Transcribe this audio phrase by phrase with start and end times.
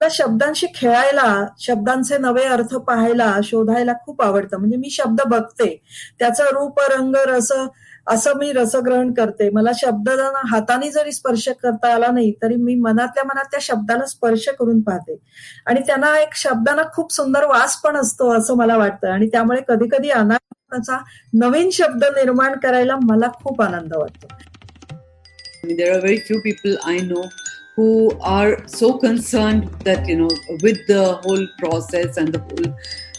[0.00, 1.24] त्या शब्दांशी खेळायला
[1.60, 4.58] शब्दांचे नवे अर्थ पाहायला शोधायला खूप आवडतं.
[4.58, 5.66] म्हणजे मी शब्द बघते.
[6.18, 7.50] त्याचा रूप रंग रस
[8.10, 9.48] असं मी रसग्रहण करते.
[9.54, 10.08] मला शब्द
[10.50, 15.16] हाताने जरी स्पर्श करता आला नाही तरी मी मनातल्या मनात त्या शब्दाला स्पर्श करून पाहते.
[15.66, 19.08] आणि त्यांना एक शब्दांना खूप सुंदर वास पण असतो असं मला वाटतं.
[19.08, 20.98] आणि त्यामुळे कधी कधी अनाचा
[21.34, 24.34] नवीन शब्द निर्माण करायला मला खूप आनंद वाटतो.
[25.78, 27.24] There are very few people I know
[27.79, 30.29] who are so concerned that you know
[30.63, 32.69] with the whole process and the whole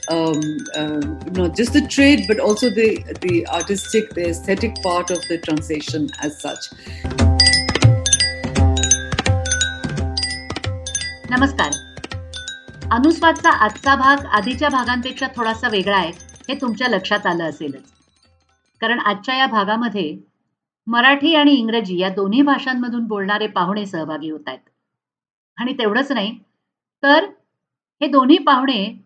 [0.09, 0.41] um,
[0.75, 1.01] uh,
[1.33, 2.89] not just the trade but also the
[3.21, 6.71] the artistic the aesthetic part of the translation as such
[11.31, 11.71] नमस्कार
[12.93, 16.11] अनुस्वादचा आजचा भाग आधीच्या भागांपेक्षा थोडासा वेगळा आहे
[16.49, 17.93] हे तुमच्या लक्षात आलं असेलच
[18.81, 20.17] कारण आजच्या या भागामध्ये
[20.88, 24.60] मराठी आणि इंग्रजी या दोन्ही भाषांमधून बोलणारे पाहुणे सहभागी होत आहेत.
[25.58, 26.38] आणि तेवढंच नाही
[27.04, 27.26] तर
[28.02, 28.98] हे दोन्ही पाहुणे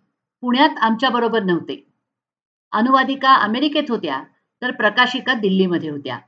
[0.42, 1.84] पुण्यात आमच्याबरोबर नव्हते.
[2.72, 4.24] अनुवादिका अमेरिकेत होत्या
[4.62, 6.20] तर प्रकाशिका दिल्लीमध्ये होत्या.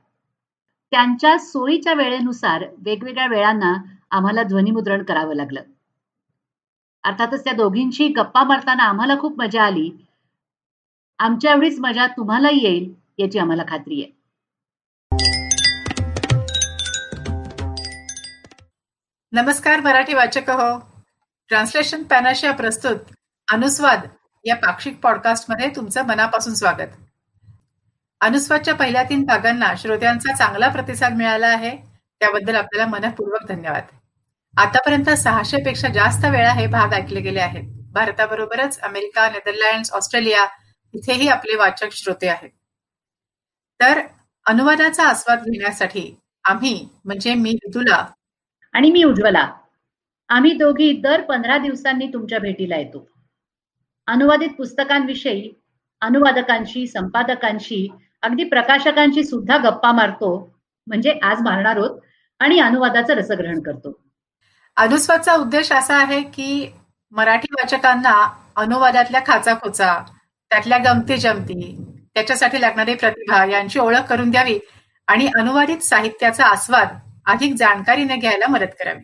[0.90, 3.74] त्यांच्या सोयीच्या वेळेनुसार वेगवेगळ्या वेळांना
[4.10, 5.60] आम्हाला ध्वनिमुद्रण करावं लागलं.
[7.04, 9.90] अर्थातच त्या दोघींशी गप्पा मारताना आम्हाला खूप मजा आली.
[11.18, 14.17] आमच्या एवढीच मजा तुम्हालाही येईल याची आम्हाला खात्री आहे.
[19.32, 20.78] नमस्कार मराठी वाचक हो
[21.50, 23.10] ट्रान्सलेशन पॅनाशिया प्रस्तुत
[23.48, 24.06] अनुस्वाद
[24.44, 26.94] या पाक्षिक पॉडकास्टमध्ये तुमचं मनापासून स्वागत.
[28.20, 31.76] अनुस्वादच्या पहिल्या तीन भागांना श्रोत्यांचा चांगला प्रतिसाद मिळाला आहे
[32.20, 33.82] त्याबद्दल आपल्याला मनपूर्वक धन्यवाद.
[34.54, 37.64] आतापर्यंत सहाशे पेक्षा जास्त वेळा हे भाग ऐकले गेले आहेत.
[37.92, 40.46] भारताबरोबरच अमेरिका नेदरलँड ऑस्ट्रेलिया
[40.94, 42.50] इथेही आपले वाचक श्रोते आहेत.
[43.80, 44.00] तर
[44.46, 48.06] अनुवादाचा आस्वाद घेण्यासाठी आम्ही म्हणजे मी ऋतुला
[48.74, 49.48] आणि मी उज्ज्वला.
[50.30, 53.06] आम्ही दोघी दर पंधरा दिवसांनी तुमच्या भेटीला येतो.
[54.08, 55.50] अनुवादित पुस्तकांविषयी
[56.02, 57.86] अनुवादकांशी संपादकांशी
[58.22, 60.30] अगदी प्रकाशकांशी सुद्धा गप्पा मारतो
[60.86, 61.98] म्हणजे आज मारणार आहोत
[62.40, 63.92] आणि अनुवादाचं रसग्रहण करतो.
[64.76, 66.72] अनुस्वादचा उद्देश असा आहे की
[67.12, 68.14] मराठी वाचकांना
[68.56, 69.98] अनुवादातल्या खाचाखोचा
[70.50, 71.76] त्यातल्या गमती जमती
[72.14, 74.58] त्याच्यासाठी लागणारी प्रतिभा यांची ओळख करून द्यावी
[75.08, 76.88] आणि अनुवादित साहित्याचा आस्वाद
[77.28, 79.02] अधिक जाणकारीने घ्यायला मदत करावी.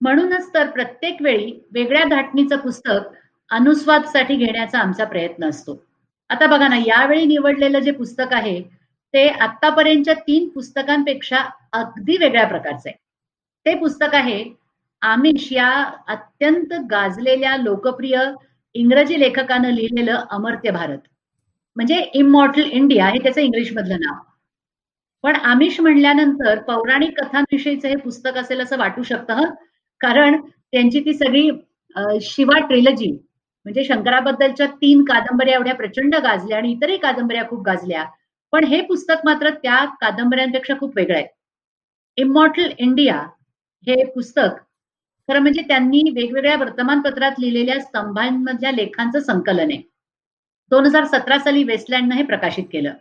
[0.00, 3.12] म्हणूनच तर प्रत्येक वेळी वेगळ्या धाटणीचं पुस्तक
[3.50, 5.84] अनुस्वादसाठी घेण्याचा आमचा प्रयत्न असतो.
[6.30, 8.60] आता बघा ना यावेळी निवडलेलं जे पुस्तक आहे
[9.14, 11.38] ते आतापर्यंतच्या तीन पुस्तकांपेक्षा
[11.72, 12.96] अगदी वेगळ्या प्रकारचं आहे.
[13.66, 14.44] ते पुस्तक आहे
[15.02, 15.70] आमिष या
[16.08, 18.18] अत्यंत गाजलेल्या लोकप्रिय
[18.74, 20.98] इंग्रजी लेखकानं लिहिलेलं अमर्त्य भारत.
[21.76, 24.14] म्हणजे इमॉर्टल इंडिया हे त्याचं इंग्लिश मधलं नाव.
[25.24, 29.44] पण आमिष म्हणल्यानंतर पौराणिक कथांविषयीचं हे पुस्तक असेल असं वाटू शकतं
[30.00, 31.48] कारण त्यांची ती सगळी
[32.22, 33.10] शिवा ट्रिलजी
[33.66, 38.04] म्हणजे शंकराबद्दलच्या तीन कादंबऱ्या एवढ्या प्रचंड गाजल्या आणि इतरही कादंबऱ्या खूप गाजल्या
[38.52, 41.26] पण हे पुस्तक मात्र त्या कादंबऱ्यांपेक्षा खूप वेगळं आहे.
[42.18, 43.16] इमॉर्टल इंडिया
[43.86, 44.60] हे पुस्तक
[45.28, 49.80] खरं म्हणजे त्यांनी वेगवेगळ्या वर्तमानपत्रात लिहिलेल्या स्तंभांमधल्या लेखांचं संकलन आहे.
[50.72, 52.92] दोन हजार सतरा साली वेस्टलँडनं हे प्रकाशित केलं.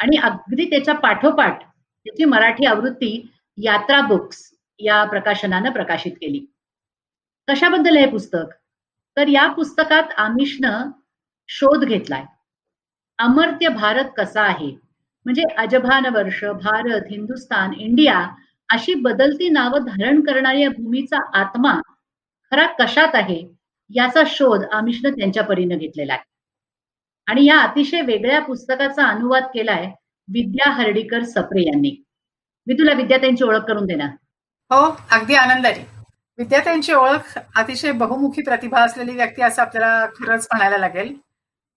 [0.00, 6.46] आणि अगदी त्याच्या पाठोपाठ त्याची मराठी आवृत्ती यात्रा बुक्स या प्रकाशनानं प्रकाशित केली.
[7.48, 8.44] कशाबद्दल हे पुस्तक?
[9.16, 10.90] तर या पुस्तकात आमिषनं
[11.48, 12.24] शोध घेतलाय.
[13.18, 14.70] अमर्त्य भारत कसा आहे?
[15.26, 18.28] म्हणजे अजभान वर्ष भारत हिंदुस्तान इंडिया
[18.68, 21.80] अशी बदलती नावं धारण करणाऱ्या भूमीचा आत्मा
[22.50, 23.42] खरा कशात आहे
[23.94, 26.22] याचा शोध आमिषनं त्यांच्या परीनं घेतलेला आहे.
[27.30, 29.84] आणि या अतिशय वेगळ्या पुस्तकाचा अनुवाद केलाय
[30.28, 32.04] विद्या हर्डीकर सप्रे यांनी.
[32.66, 34.08] मी तुला विद्याताईंची ओळख करून देणार.
[34.70, 35.86] हो अगदी आनंदाने.
[36.38, 41.18] विद्याताईंची ओळख अतिशय बहुमुखी प्रतिभा असलेली व्यक्ती असं आपल्याला खरंच म्हणायला लागेल.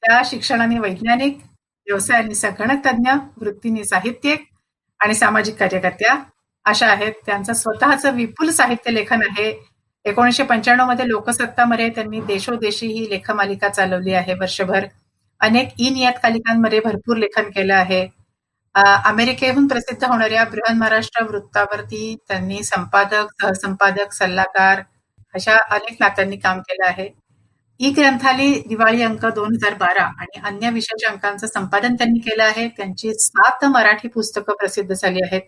[0.04, 1.38] त्या शिक्षणाने वैज्ञानिक
[1.88, 4.48] व्यवसायाने संगणक तज्ज्ञ वृत्तीने साहित्यिक
[5.00, 6.24] आणि सामाजिक कार्यकर्त्या
[6.66, 7.14] अशा आहेत.
[7.26, 9.66] त्यांचं स्वतःचं विपुल साहित्य लेखन आहे.
[10.06, 14.86] एकोणीशे पंच्याण्णवमध्ये लोकसत्तामध्ये त्यांनी देशोदेशी ही लेखमालिका चालवली आहे वर्षभर.
[15.44, 18.06] अनेक ई नियतकालिकांमध्ये भरपूर लेखन केलं आहे.
[19.06, 24.82] अमेरिकेहून प्रसिद्ध होणाऱ्या बृहन महाराष्ट्र वृत्तावरती त्यांनी संपादक सहसंपादक सल्लागार
[25.36, 27.08] अशा अनेक नात्यांनी काम केलं आहे.
[27.80, 32.68] ई ग्रंथाली दिवाळी अंक दोन हजार बारा आणि अन्य विशेष अंकांचं संपादन त्यांनी केलं आहे.
[32.78, 35.42] त्यांची सात मराठी पुस्तकं प्रसिद्ध झाली आहेत.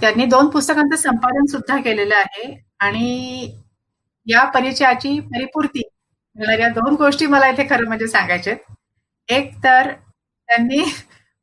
[0.00, 3.50] त्यांनी दोन पुस्तकांचं संपादन सुद्धा केलेलं आहे आणि
[4.26, 5.82] या परिचयाची परिपूर्ती
[6.36, 8.54] मिळणाऱ्या दोन गोष्टी मला इथे खरं म्हणजे सांगायचे
[9.28, 10.82] एक तर त्यांनी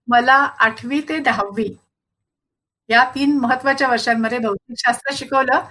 [0.07, 1.67] मला आठवी ते दहावी
[2.89, 5.65] या तीन महत्त्वाच्या वर्षांमध्ये भौतिकशास्त्र शिकवलं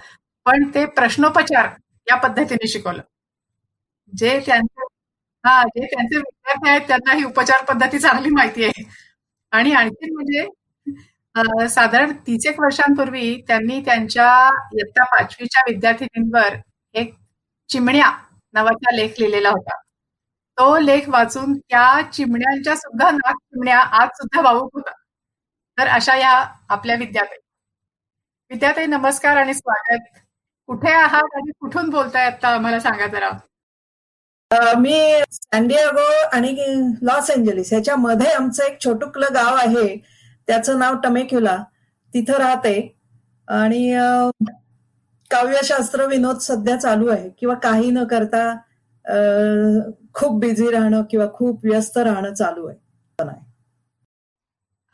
[0.45, 1.69] पण ते प्रश्नोपचार
[2.07, 3.01] या पद्धतीने शिकवलं.
[4.13, 4.83] जे त्यांचे
[5.43, 8.83] हा जे त्यांचे विद्यार्थी आहेत त्यांना ही उपचार पद्धती चांगली माहिती आहे.
[9.53, 14.27] आणि आणखीन म्हणजे साधारण तीस एक वर्षांपूर्वी त्यांनी त्यांच्या
[14.73, 16.55] इयत्ता पाचवीच्या विद्यार्थिनींवर
[16.95, 17.13] एक
[17.69, 18.09] चिमण्या
[18.53, 19.77] नावाचा लेख लिहिलेला होता.
[20.59, 24.91] तो लेख वाचून त्या चिमण्यांच्या सुद्धा नाक चिमण्या आज सुद्धा भाऊक होता.
[25.77, 26.31] तर अशा या
[26.69, 27.37] आपल्या विद्यार्थी
[28.51, 30.01] विद्यार्थी नमस्कार आणि स्वागत.
[30.69, 33.29] कुठे आहात आणि कुठून बोलताय आता आम्हाला सांगा जरा.
[34.79, 34.99] मी
[35.31, 36.55] सॅन्डियागो आणि
[37.01, 39.87] लॉस एंजलिस ह्याच्यामध्ये आमचं एक छोटुकलं गाव आहे.
[40.47, 41.57] त्याचं नाव टमेक्युला
[42.13, 42.75] तिथं राहते.
[43.47, 43.91] आणि
[45.31, 47.29] काव्यशास्त्र विनोद सध्या चालू आहे.
[47.29, 48.55] किंवा काही न करता
[50.13, 52.77] खूप बिझी राहणं किंवा खूप व्यस्त राहणं चालू आहे.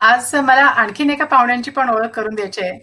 [0.00, 2.78] आज मला आणखीन एका पाहुण्यांची पण ओळख करून द्यायची आहे.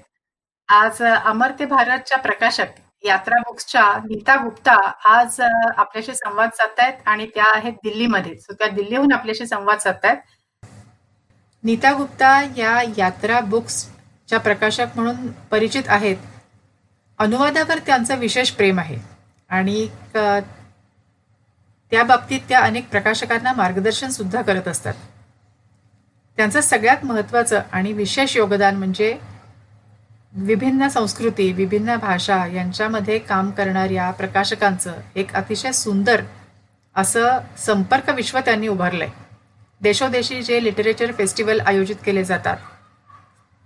[0.69, 4.75] आज अमर ते भारतच्या प्रकाशक यात्रा बुक्सच्या नीता गुप्ता
[5.05, 8.35] आज आपल्याशी संवाद साधतायत आणि त्या आहेत दिल्लीमध्ये.
[8.37, 10.17] सो त्या दिल्लीहून आपल्याशी संवाद साधतायत.
[11.63, 16.17] नीता गुप्ता या यात्रा बुक्सच्या प्रकाशक म्हणून परिचित आहेत.
[17.19, 18.97] अनुवादावर त्यांचं विशेष प्रेम आहे.
[19.49, 19.87] आणि
[21.93, 24.93] त्या बाबतीत त्या अनेक प्रकाशकांना मार्गदर्शन सुद्धा करत असतात.
[26.37, 29.17] त्यांचं सगळ्यात महत्त्वाचं आणि विशेष योगदान म्हणजे
[30.35, 36.21] विभिन्न संस्कृती विभिन्न भाषा यांच्यामध्ये काम करणाऱ्या प्रकाशकांचं एक अतिशय सुंदर
[36.95, 39.13] असं संपर्क विश्व त्यांनी उभारलं आहे
[39.81, 42.57] देशोदेशी जे लिटरेचर फेस्टिवल आयोजित केले जातात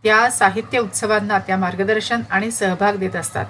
[0.03, 3.45] त्या साहित्य उत्सवांना त्या मार्गदर्शन आणि सहभाग देत असतात.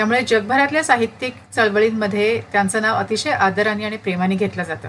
[0.00, 4.88] त्यामुळे जगभरातल्या साहित्यिक चळवळींमध्ये त्यांचं नाव अतिशय आदराने आणि प्रेमाने घेतलं जातं.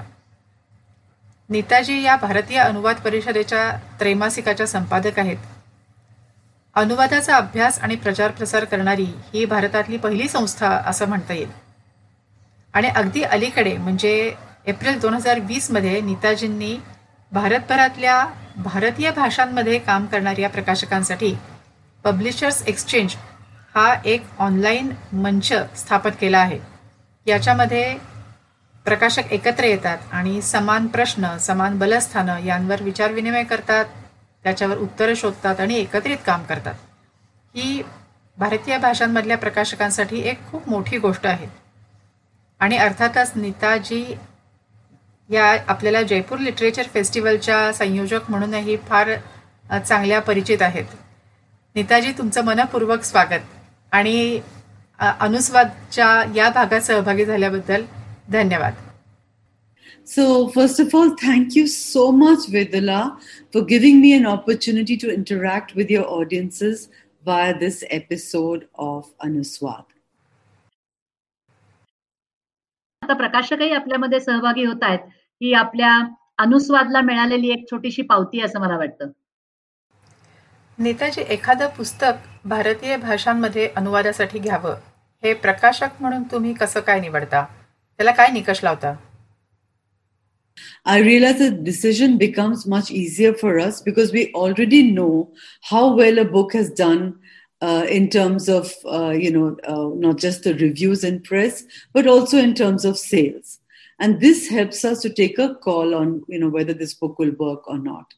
[1.49, 5.37] नीताजी या भारतीय अनुवाद परिषदेच्या त्रैमासिकाच्या संपादक आहेत.
[6.75, 11.49] अनुवादाचा अभ्यास आणि प्रचार प्रसार करणारी ही भारतातली पहिली संस्था असं म्हणता येईल.
[12.73, 14.33] आणि अगदी अलीकडे म्हणजे
[14.65, 16.75] एप्रिल दोन हजार वीसमध्ये नीताजींनी
[17.31, 18.25] भारतभरातल्या
[18.55, 21.35] भारतीय भाषांमध्ये काम करणाऱ्या प्रकाशकांसाठी
[22.03, 23.15] पब्लिशर्स एक्सचेंज
[23.75, 26.59] हा एक ऑनलाईन मंच स्थापित केला आहे.
[27.25, 27.97] याच्यामध्ये
[28.85, 33.85] प्रकाशक एकत्र येतात आणि समान प्रश्न समान बलस्थानं यांवर विचारविनिमय करतात
[34.43, 36.73] त्याच्यावर उत्तरं शोधतात आणि एकत्रित काम करतात.
[37.55, 37.81] ही
[38.37, 41.47] भारतीय भाषांमधल्या प्रकाशकांसाठी एक खूप मोठी गोष्ट आहे.
[42.59, 44.17] आणि अर्थातच नीताजी
[45.29, 49.09] या आपल्याला जयपूर लिटरेचर फेस्टिवलच्या संयोजक म्हणूनही फार
[49.79, 50.85] चांगल्या परिचित आहेत.
[51.75, 53.60] नीताजी तुमचं मनपूर्वक स्वागत.
[53.91, 54.39] आणि
[54.99, 57.85] अनुस्वादच्या या भागात सहभागी झाल्याबद्दल
[58.31, 58.73] धन्यवाद.
[60.07, 63.03] So first of all thank you so much वेदला
[63.53, 66.87] for giving me an opportunity to interact with your audiences
[67.25, 69.93] by this episode of Anuswad
[73.01, 74.99] आता प्रकाशकही आपल्यामध्ये सहभागी होत आहेत
[75.41, 75.97] ही आपल्या
[76.37, 79.09] अनुस्वादला मिळालेली एक छोटीशी पावती असं मला वाटतं.
[80.77, 84.74] नेताजी एखादं पुस्तक भारतीय भाषांमध्ये अनुवादासाठी घ्यावं
[85.24, 87.44] हे प्रकाशक म्हणून तुम्ही कसं काय निवडता
[87.98, 88.94] त्याला काय निकष लावता
[90.86, 95.28] I realize the decision becomes much easier for us because we already know
[95.70, 97.12] how well a book has done
[97.60, 102.06] uh, in terms of, uh, you know, uh, not just the reviews in press, but
[102.06, 103.58] also in terms of sales.
[103.98, 107.32] And this helps us to take a call on, you know, whether this book will
[107.32, 108.14] work or not.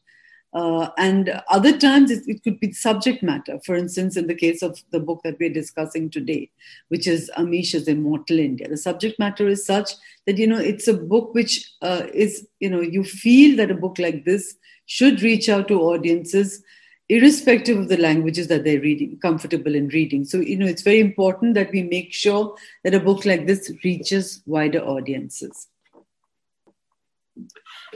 [0.54, 3.58] Uh, and other times it, it, could be subject matter.
[3.64, 6.48] For instance, in the case of the book that we're discussing today,
[6.88, 9.90] which is Amisha's Immortal India, the subject matter is such
[10.26, 13.74] that, you know, it's a book which uh, is, you know, you feel that a
[13.74, 14.54] book like this
[14.86, 16.62] should reach out to audiences
[17.08, 20.24] irrespective of the languages that they're reading, comfortable in reading.
[20.24, 23.70] So, you know, it's very important that we make sure that a book like this
[23.84, 25.68] reaches wider audiences.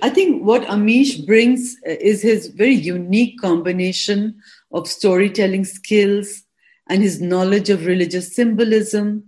[0.03, 4.41] I think what Amish brings uh, is his very unique combination
[4.73, 6.43] of storytelling skills
[6.89, 9.25] and his knowledge of religious symbolism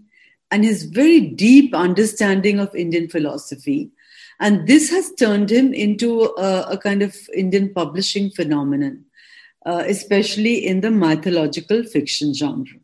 [0.50, 3.90] and his very deep understanding of Indian philosophy.
[4.40, 9.04] And this has turned him into a, a kind of Indian publishing phenomenon,
[9.66, 12.78] uh, especially in the mythological fiction genre.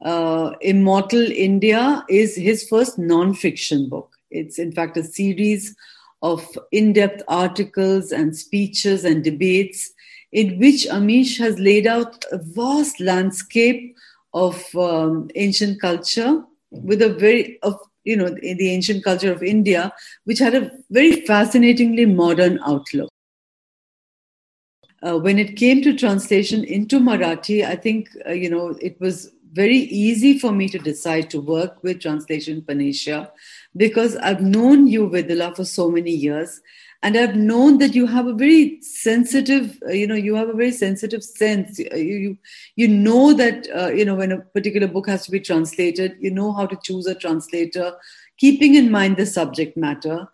[0.00, 4.14] Uh, Immortal India is his first non fiction book.
[4.30, 5.74] It's, in fact, a series
[6.22, 9.92] of in depth articles and speeches and debates
[10.32, 13.96] in which Amish has laid out a vast landscape
[14.34, 19.92] of um, ancient culture with a very, of, you know, the ancient culture of India,
[20.24, 23.10] which had a very fascinatingly modern outlook.
[25.00, 29.30] Uh, when it came to translation into Marathi, I think, uh, you know, it was
[29.52, 33.30] very easy for me to decide to work with Translation Panisha
[33.76, 36.60] because I've known you, Vidula, for so many years.
[37.02, 40.52] And I've known that you have a very sensitive, uh, you know, you have a
[40.52, 41.78] very sensitive sense.
[41.78, 42.38] You, you,
[42.74, 46.32] you know that, uh, you know, when a particular book has to be translated, you
[46.32, 47.94] know how to choose a translator,
[48.36, 50.28] keeping in mind the subject matter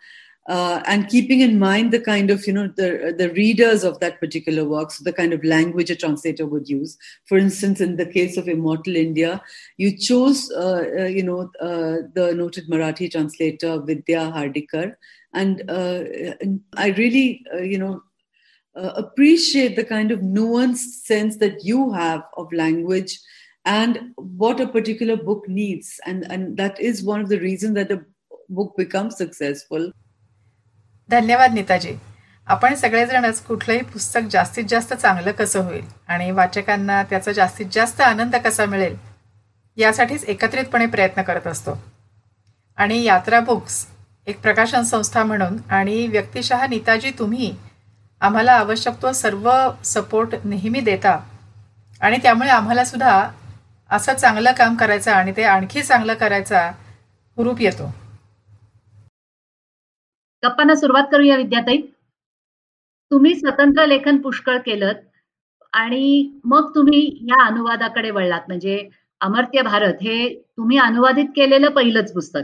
[0.47, 4.21] uh, and keeping in mind the kind of you know the the readers of that
[4.21, 6.99] particular work so the kind of language a translator would use.
[7.27, 9.43] For instance in the case of immortal india
[9.79, 14.97] you chose uh, uh, you know uh, the noted marathi translator vidya hardikar.
[15.37, 16.05] And, uh,
[16.41, 18.03] and i really uh, you know
[18.77, 23.21] appreciate the kind of nuanced sense that you have of language
[23.65, 26.01] and what a particular book needs.
[26.07, 28.05] And and that is one of the reasons that the
[28.49, 29.93] book becomes successful
[31.09, 31.95] धन्यवाद नीताजी.
[32.47, 38.37] आपण सगळेजणच कुठलंही पुस्तक जास्तीत जास्त चांगलं कसं होईल आणि वाचकांना त्याचा जास्तीत जास्त आनंद
[38.37, 38.97] कसा मिळेल
[39.77, 41.79] यासाठीच एकत्रितपणे प्रयत्न करत असतो.
[42.79, 43.85] आणि यात्रा बुक्स
[44.27, 47.55] एक प्रकाशन संस्था म्हणून आणि व्यक्तिशः नीताजी तुम्ही
[48.21, 49.51] आम्हाला आवश्यक तो सर्व
[49.85, 51.19] सपोर्ट नेहमी देता
[52.01, 53.29] आणि त्यामुळे आम्हालासुद्धा
[53.91, 56.71] असं चांगलं काम करायचं आणि ते आणखी चांगलं करायचा
[57.37, 57.93] हुरूप येतो.
[60.45, 61.79] गप्पांना सुरुवात करूया विद्याताई.
[63.11, 64.93] तुम्ही स्वतंत्र लेखन पुष्कळ केलं
[65.73, 68.41] आणि मग तुम्ही या अनुवादाकडे वळलात.
[68.49, 68.89] म्हणजे
[69.21, 70.17] अमर्त्य भारत हे
[70.57, 72.43] तुम्ही अनुवादित केलेलं पहिलंच पुस्तक.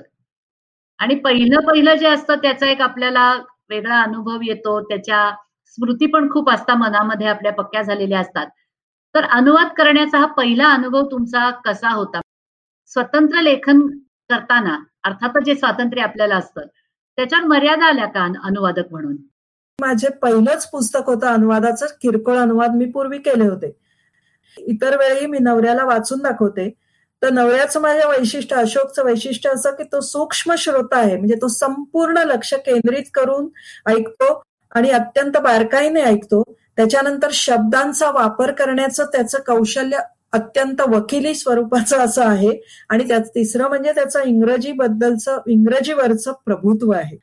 [0.99, 3.33] आणि पहिलं पहिलं जे असतं त्याचा एक आपल्याला
[3.71, 4.81] वेगळा अनुभव येतो.
[4.81, 5.31] त्याच्या
[5.79, 6.77] स्मृती पण खूप असतात.
[6.77, 8.47] मनामध्ये आपल्या पक्क्या झालेल्या असतात.
[9.15, 12.21] तर अनुवाद करण्याचा हा पहिला अनुभव तुमचा कसा होता?
[12.87, 13.81] स्वतंत्र लेखन
[14.31, 16.67] करताना अर्थातच जे स्वातंत्र्य आपल्याला असतं
[17.21, 19.17] त्याच्यात मर्यादा आल्या का अनुवादक म्हणून?
[19.81, 23.77] माझे पहिलंच पुस्तक होतं अनुवादाचं किरकोळ अनुवाद मी पूर्वी केले होते.
[24.59, 26.71] इतर वेळी मी नवऱ्याला वाचून दाखवते.
[27.23, 31.17] तर नवऱ्याचं माझ्या वैशिष्ट्य अशोकचं वैशिष्ट्य असं की तो सूक्ष्म श्रोता आहे.
[31.17, 33.49] म्हणजे तो संपूर्ण लक्ष केंद्रित करून
[33.87, 34.43] ऐकतो
[34.75, 36.43] आणि अत्यंत बारकाईने ऐकतो.
[36.77, 39.99] त्याच्यानंतर शब्दांचा वापर करण्याचं त्याचं कौशल्य
[40.33, 42.51] अत्यंत वकिली स्वरूपाचं असं आहे.
[42.91, 47.17] आणि त्यात तिसरं म्हणजे त्याचं इंग्रजी बद्दलचं इंग्रजीवरचं प्रभुत्व आहे.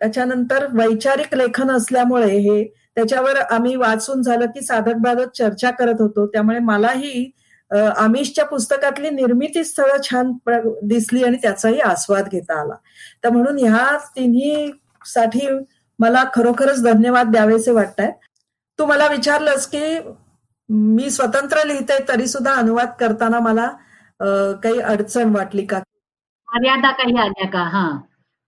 [0.00, 2.62] त्याच्यानंतर वैचारिक लेखन असल्यामुळे हे
[2.96, 6.26] त्याच्यावर आम्ही वाचून झालं की साधक बाधक चर्चा करत होतो.
[6.26, 7.30] त्यामुळे मलाही
[7.70, 10.32] आमिषच्या पुस्तकातली निर्मिती स्थळं छान
[10.88, 12.74] दिसली आणि त्याचाही आस्वाद घेता आला.
[13.24, 14.70] तर म्हणून ह्या तिन्ही
[15.06, 15.46] साठी
[15.98, 18.00] मला खरोखरच धन्यवाद द्यावेसे वाटत
[18.78, 19.80] तू मला विचारलंस की
[20.72, 23.68] मी स्वतंत्र लिहिते तरी सुद्धा अनुवाद करताना मला
[24.62, 25.78] काही अडचण वाटली का?
[26.48, 27.62] मर्यादा काही आल्या का?
[27.62, 27.88] हा.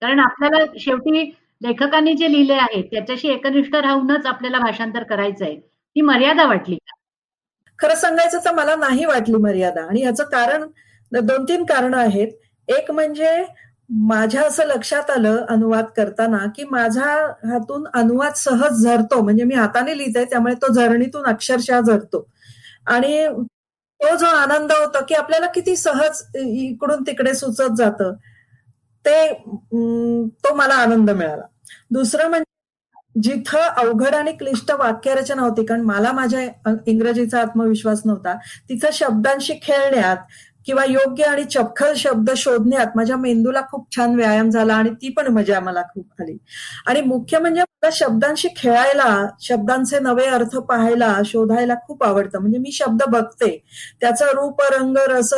[0.02, 1.22] कारण आपल्याला शेवटी
[1.62, 6.92] लेखकांनी जे लिहिले आहे त्याच्याशी एकनिष्ठ राहूनच आपल्याला भाषांतर करायचं आहे ती मर्यादा वाटली का?
[7.78, 9.82] खरं सांगायचं तर मला नाही वाटली मर्यादा.
[9.82, 10.64] आणि याचं कारण
[11.12, 12.28] दोन तीन कारण आहेत.
[12.68, 13.30] एक म्हणजे
[13.90, 17.04] माझ्या असं लक्षात आलं अनुवाद करताना की माझ्या
[17.50, 19.20] हातून अनुवाद सहज झरतो.
[19.22, 22.26] म्हणजे मी हाताने लिहिते त्यामुळे तो झरणीतून अक्षरशः झरतो.
[22.86, 23.26] आणि
[24.00, 28.14] तो जो आनंद होतो की आपल्याला किती सहज इकडून तिकडे सुचत जातं
[29.04, 29.32] ते
[30.44, 31.42] तो मला आनंद मिळाला.
[31.90, 32.52] दुसरं म्हणजे
[33.22, 36.40] जिथं अवघड आणि क्लिष्ट वाक्यरचना होती कारण मला माझ्या
[36.86, 38.34] इंग्रजीचा आत्मविश्वास नव्हता
[38.68, 40.16] तिथं शब्दांशी खेळण्यात
[40.66, 45.26] किंवा योग्य आणि चपखल शब्द शोधण्यात माझ्या मेंदूला खूप छान व्यायाम झाला आणि ती पण
[45.28, 46.36] मजा मला खूप आली.
[46.86, 52.38] आणि मुख्य म्हणजे मला शब्दांशी खेळायला शब्दांचे नवे अर्थ पाहायला शोधायला खूप आवडतं.
[52.40, 53.56] म्हणजे मी शब्द बघते.
[54.00, 55.32] त्याचा रूप रंग रस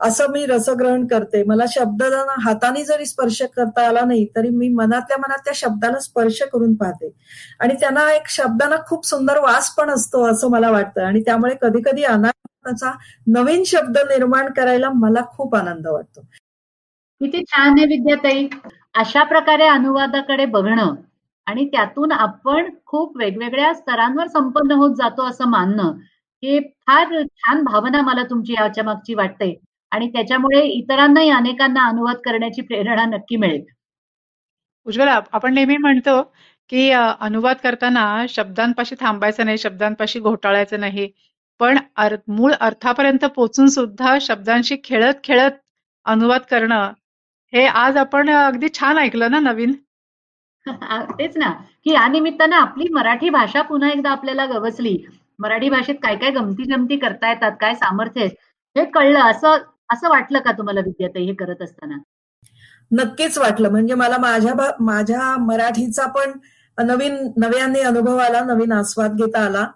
[0.00, 1.42] असं मी रसग्रहण करते.
[1.44, 2.02] मला शब्द
[2.44, 7.10] हाताने जरी स्पर्श करता आला नाही तरी मी मनातल्या मनात त्या शब्दाला स्पर्श करून पाहते.
[7.60, 11.02] आणि त्यांना एक शब्दांना खूप सुंदर वास पण असतो असं मला वाटतं.
[11.02, 12.04] आणि त्यामुळे कधी कधी
[12.66, 12.92] अनाचा
[13.26, 16.20] नवीन शब्द निर्माण करायला मला खूप आनंद वाटतो.
[17.20, 18.46] किती छान आहे विद्याताई.
[18.94, 20.94] अशा प्रकारे अनुवादाकडे बघणं
[21.46, 25.92] आणि त्यातून आपण खूप वेगवेगळ्या स्तरांवर संपन्न होत जातो असं मानणं
[26.42, 29.54] हे फार छान भावना मला तुमची याच्या मागची वाटते
[29.92, 33.64] आणि त्याच्यामुळे इतरांनाही अनेकांना अनुवाद करण्याची प्रेरणा नक्की मिळेल.
[34.86, 36.22] उज्ज्वला आपण नेहमी म्हणतो
[36.70, 41.08] की अनुवाद करताना शब्दांपाशी थांबायचं नाही शब्दांपाशी घोटाळायचं नाही.
[41.60, 41.78] पण
[42.28, 45.50] मूळ अर्थापर्यंत पोचून सुद्धा शब्दांशी खेळत खेळत
[46.06, 46.92] अनुवाद करणं
[47.52, 49.72] हे आज आपण अगदी छान ऐकलं ना नवीन?
[50.66, 51.50] तेच ना.
[51.84, 54.96] की या निमित्तानं आपली मराठी भाषा पुन्हा एकदा आपल्याला गवसली.
[55.38, 58.24] मराठी भाषेत काय काय गमती जमती करता येतात काय सामर्थ्य
[58.76, 59.18] हे कळलं.
[59.20, 59.56] असं
[59.92, 61.96] असं वाटलं का तुम्हाला विद्याताई हे करत असताना?
[62.92, 63.70] नक्कीच वाटलं.
[63.70, 66.32] म्हणजे मला माझ्या माझ्या मराठीचा पण
[66.78, 69.66] नवीन नव्याने अनुभव आला नवीन आस्वाद घेता आला.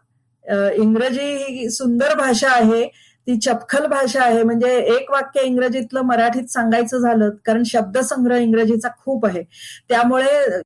[0.82, 2.84] इंग्रजी ही सुंदर भाषा आहे
[3.26, 4.42] ती चपखल भाषा आहे.
[4.42, 9.42] म्हणजे एक वाक्य इंग्रजीतलं मराठीत सांगायचं झालं कारण शब्दसंग्रह इंग्रजीचा खूप आहे.
[9.88, 10.60] त्यामुळे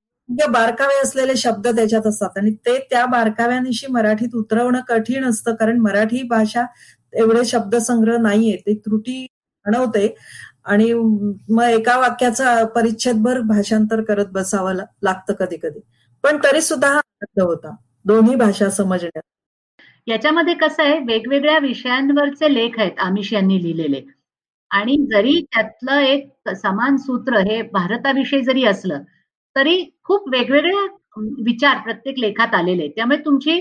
[0.49, 2.39] बारकावे असलेले शब्द त्याच्यात असतात.
[2.39, 6.65] आणि ते त्या बारकाव्यानिशी मराठीत उतरवणं कठीण असतं कारण मराठी भाषा
[7.13, 8.57] एवढे शब्दसंग्रह नाहीये.
[8.57, 9.27] ते त्रुटी
[9.67, 10.15] आणवते
[10.65, 15.81] आणि मग एका वाक्याचा परिच्छेदभर भाषांतर करत बसावं लागतं कधी कधी
[16.25, 17.01] पण तरी सुद्धा हा
[17.43, 17.75] होता.
[18.07, 19.23] दोन्ही भाषा समजण्यात.
[20.07, 24.01] याच्यामध्ये कसं आहे वेगवेगळ्या विषयांवरचे लेख आहेत आमिष यांनी लिहिलेले.
[24.71, 29.03] आणि जरी त्यातलं एक समान सूत्र हे भारताविषयी जरी असलं
[29.57, 30.73] तरी खूप वेगवेगळे
[31.45, 33.59] विचार प्रत्येक लेखात आलेले त्यामुळे तुमची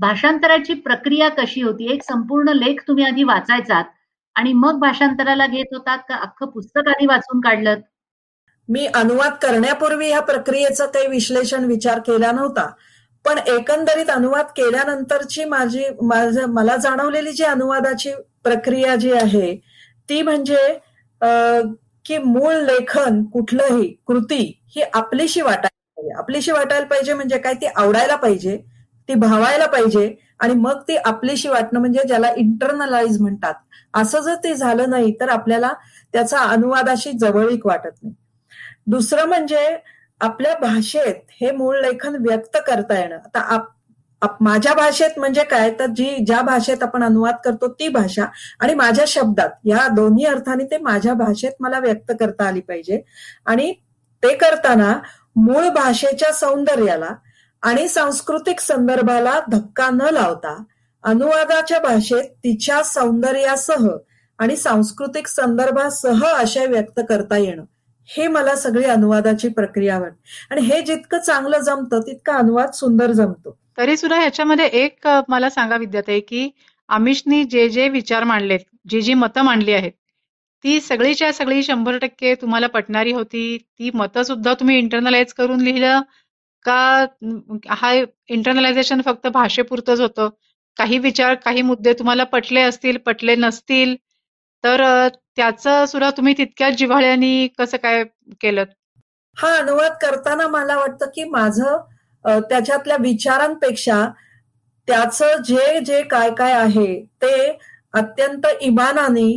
[0.00, 3.84] भाषांतराची प्रक्रिया कशी होती एक संपूर्ण लेख तुम्ही आधी वाचायचात
[4.36, 7.80] आणि मग भाषांतराला घेत होतात का अख्खं पुस्तक आधी वाचून काढलं
[8.68, 12.68] मी अनुवाद करण्यापूर्वी ह्या प्रक्रियेचा काही विश्लेषण विचार केला नव्हता.
[13.24, 15.84] पण एकंदरीत अनुवाद केल्यानंतरची माझी
[16.48, 18.12] मला जाणवलेली जी अनुवादाची
[18.44, 19.54] प्रक्रिया जी आहे
[20.08, 20.66] ती म्हणजे
[22.06, 24.42] की मूळ लेखन कुठलंही कृती
[24.76, 26.12] ही आपलीशी वाटायला पाहिजे.
[26.18, 27.54] आपलीशी वाटायला पाहिजे म्हणजे काय?
[27.54, 28.56] ती आवडायला पाहिजे
[29.08, 33.54] ती भावायला पाहिजे आणि मग ती आपलीशी वाटणं म्हणजे ज्याला इंटरनलाइज म्हणतात.
[33.94, 35.72] असं जर ते झालं नाही तर आपल्याला
[36.12, 38.14] त्याचा अनुवादाशी जवळीक वाटत नाही.
[38.86, 39.66] दुसरं म्हणजे
[40.22, 43.16] आपल्या भाषेत हे मूळ लेखन व्यक्त करता येणं.
[43.16, 43.58] आता
[44.40, 45.70] माझ्या भाषेत म्हणजे काय?
[45.78, 48.24] तर जी ज्या भाषेत आपण अनुवाद करतो ती भाषा
[48.60, 53.00] आणि माझ्या शब्दात या दोन्ही अर्थाने ते माझ्या भाषेत मला व्यक्त करता आली पाहिजे.
[53.46, 53.72] आणि
[54.22, 54.92] ते करताना
[55.36, 57.10] मूळ भाषेच्या सौंदर्याला
[57.62, 60.56] आणि सांस्कृतिक संदर्भाला धक्का न लावता
[61.04, 63.88] अनुवादाच्या भाषेत तिच्या सौंदर्यासह
[64.38, 67.64] आणि सांस्कृतिक संदर्भासह आशय व्यक्त करता येणं.
[68.08, 73.56] हे मला सगळी अनुवादाची प्रक्रिया वाटते आणि हे जितकं चांगलं जमतं तितकं अनुवाद सुंदर जमतो.
[73.78, 76.48] तरी सुद्धा ह्याच्यामध्ये एक मला सांगा विद्यार्थी की
[76.88, 79.92] आमिषनी जे जे विचार मांडलेत जी जी मतं मांडली आहेत
[80.64, 83.56] ती सगळीच्या सगळी शंभर टक्के तुम्हाला पटणारी होती.
[83.78, 86.00] ती मतं सुद्धा तुम्ही इंटरनलाइज करून लिहिलं
[86.64, 87.06] का?
[87.68, 87.92] हा
[88.28, 90.28] इंटरनलायझेशन फक्त भाषेपुरतच होतं.
[90.76, 93.94] काही विचार काही मुद्दे तुम्हाला पटले असतील पटले नसतील
[94.64, 94.82] तर
[95.36, 98.02] त्याचं सुद्धा तुम्ही तितक्याच जिव्हाळ्याने कसं काय
[98.40, 98.64] केलं?
[99.36, 104.04] हा अनुवाद करताना मला वाटतं की माझं त्याच्यातल्या विचारांपेक्षा
[104.88, 106.86] त्याचं जे जे काय काय आहे
[107.22, 107.34] ते
[107.94, 109.30] अत्यंत इमानाने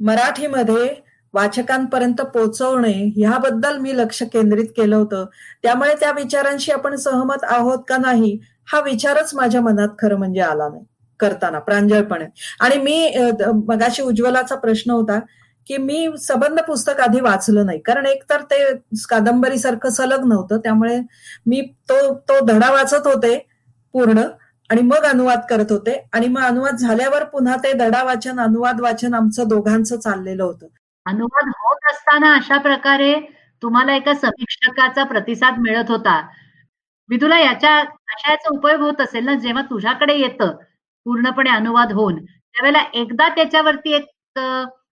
[0.00, 0.94] मराठीमध्ये
[1.34, 5.24] वाचकांपर्यंत पोहोचवणे ह्याबद्दल मी लक्ष केंद्रित केलं होतं.
[5.62, 8.38] त्यामुळे त्या विचारांशी आपण सहमत आहोत का नाही
[8.72, 10.84] हा विचारच माझ्या मनात खरं म्हणजे आला नाही.
[11.20, 12.24] करताना प्रांजळपणे.
[12.60, 13.14] आणि मी
[13.68, 15.18] मगाशी उज्ज्वलाचा प्रश्न होता
[15.66, 17.78] की मी सबंध पुस्तक आधी वाचलं नाही.
[17.80, 18.62] कारण एकतर ते
[19.10, 20.98] कादंबरी सारखं सलग नव्हतं त्यामुळे
[21.46, 23.36] मी तो तो धडा वाचत होते
[23.94, 24.22] पूर्ण
[24.70, 25.92] आणि मग अनुवाद करत होते.
[26.12, 30.66] आणि मग अनुवाद झाल्यावर पुन्हा ते धडा वाचन अनुवाद वाचन आमचं दोघांचं चाललेलं होतं.
[31.06, 33.14] अनुवाद होत असताना अशा प्रकारे
[33.62, 36.20] तुम्हाला एका समीक्षकाचा प्रतिसाद मिळत होता.
[37.10, 40.54] विदुला याच्या अशा याचा उपयोग होत असेल ना जेव्हा तुझ्याकडे येतं
[41.06, 42.24] पूर्णपणे अनुवाद होऊन.
[42.24, 44.38] त्यावेळेला एकदा त्याच्यावरती एक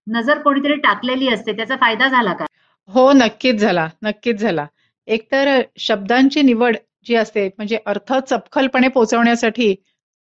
[0.06, 2.44] नजर कोणीतरी टाकलेली असते त्याचा फायदा झाला का?
[2.88, 4.66] हो नक्कीच झाला नक्कीच झाला.
[5.08, 9.74] एकतर शब्दांची निवड जी असते म्हणजे अर्थ चपखलपणे पोचवण्यासाठी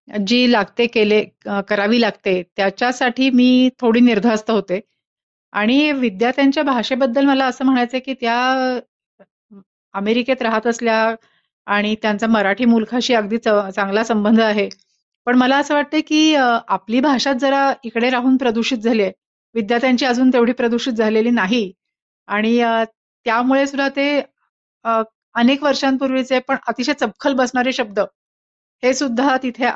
[0.08, 1.22] जी लागते केले
[1.68, 4.80] करावी लागते त्याच्यासाठी मी थोडी निर्धास्त होते.
[5.52, 8.36] आणि विद्यार्थ्यांच्या भाषेबद्दल मला असं म्हणायचं की त्या
[9.94, 11.14] अमेरिकेत राहत असल्या
[11.66, 14.68] आणि त्यांचा मराठी मुलखाशी अगदी चांगला संबंध आहे
[15.26, 19.12] पण मला असं वाटतं की आपली भाषा जरा इकडे राहून प्रदूषित झाली आहे.
[19.54, 21.72] विद्यार्थ्यांची अजून तेवढी प्रदूषित झालेली नाही.
[22.28, 22.58] आणि
[23.26, 24.08] त्यामुळे सुद्धा ते
[25.34, 27.98] अनेक वर्षांपूर्वीचे पण अतिशय चपखल बसणारे शब्द
[28.82, 29.66] हे सुद्धा तिथे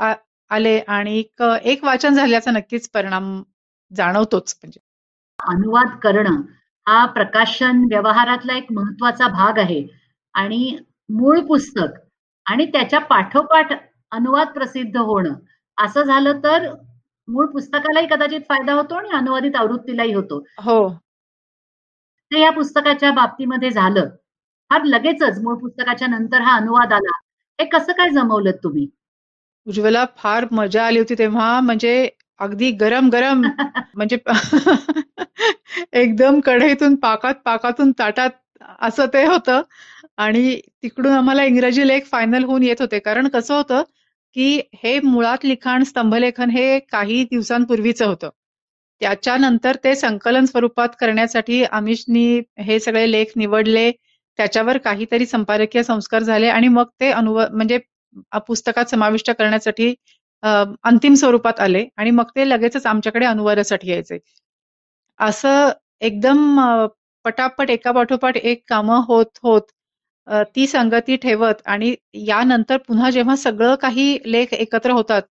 [0.50, 1.22] आले आणि
[1.64, 3.42] एक वाचन झाल्याचा नक्कीच परिणाम
[3.90, 4.54] जाणवतोच.
[4.62, 4.80] म्हणजे
[5.38, 6.40] अनुवाद करणं
[6.86, 9.82] हा प्रकाशन व्यवहारातला एक महत्त्वाचा भाग आहे.
[10.34, 10.76] आणि
[11.10, 11.98] मूळ पुस्तक
[12.46, 13.72] आणि त्याच्या पाठोपाठ
[14.12, 15.34] अनुवाद प्रसिद्ध होणं.
[15.78, 16.66] असं झालं तर
[17.28, 20.38] मूळ पुस्तकालाही कदाचित फायदा होतो आणि अनुवादित आवृत्तीलाही होतो.
[20.58, 20.88] हो.
[22.30, 24.08] ते या पुस्तकाच्या बाबतीमध्ये झालं.
[24.70, 27.10] फार लगेचच मूळ पुस्तकाच्या नंतर हा अनुवाद आला.
[27.58, 28.86] हे कसं काय जमवलं तुम्ही?
[29.66, 31.60] उज्ज्वला फार मजा आली होती तेव्हा.
[31.60, 32.08] म्हणजे
[32.40, 33.42] अगदी गरम गरम
[33.94, 34.16] म्हणजे
[35.92, 38.30] एकदम कढईतून पाकात पाकातून ताटात
[38.80, 39.62] असं ते होतं.
[40.16, 42.98] आणि तिकडून आम्हाला इंग्रजी लेख फायनल होऊन येत होते.
[42.98, 43.82] कारण कसं होतं
[44.36, 48.30] की हे मुळात लिखाण स्तंभलेखन हे काही दिवसांपूर्वीचं होतं.
[49.00, 53.90] त्याच्यानंतर ते संकलन स्वरूपात करण्यासाठी आमिषनी हे सगळे लेख निवडले.
[54.38, 57.78] त्याच्यावर काहीतरी संपादकीय संस्कार झाले आणि मग ते अनुव म्हणजे
[58.46, 59.94] पुस्तकात समाविष्ट करण्यासाठी
[60.84, 64.18] अंतिम स्वरूपात आले आणि मग ते लगेचच आमच्याकडे अनुवादासाठी यायचे.
[65.20, 66.60] असं एकदम
[67.24, 69.62] पटापट एका पाठोपाठ एक कामं होत होत
[70.56, 71.94] ती संगती ठेवत आणि
[72.26, 75.22] यानंतर पुन्हा जेव्हा सगळं काही लेख एकत्र होतात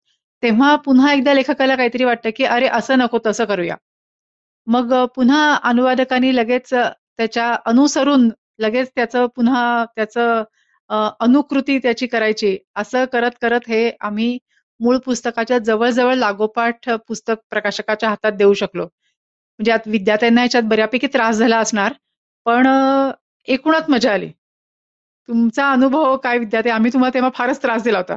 [0.42, 3.74] तेव्हा पुन्हा एकदा लेखकाला काहीतरी वाटतं की अरे असं नको तसं करूया.
[4.66, 10.42] मग पुन्हा अनुवादकांनी लगेच त्याच्या अनुसरून लगेच त्याचं पुन्हा त्याचं
[11.20, 12.56] अनुकृती त्याची करायची.
[12.76, 14.38] असं करत करत हे आम्ही
[14.80, 18.84] मूळ पुस्तकाच्या जवळजवळ लागोपाठ पुस्तक प्रकाशकाच्या हातात देऊ शकलो.
[18.84, 21.92] म्हणजे आता विद्यार्थ्यांना याच्यात बऱ्यापैकी त्रास झाला असणार
[22.46, 22.66] पण
[23.48, 24.30] एकूणच मजा आली.
[25.30, 26.70] तुमचा अनुभव काय विद्यार्थी?
[26.70, 28.16] आम्ही तुम्हाला तेव्हा फारच त्रास दिला होता.